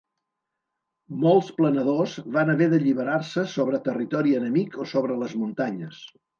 [1.23, 6.05] Molts planadors van haver d'alliberar-se sobre territori enemic o sobre les muntanyes.